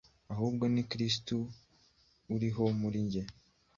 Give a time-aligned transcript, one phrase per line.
[0.33, 1.35] ahubwo ni Kristo
[2.35, 3.23] uriho muri jye.”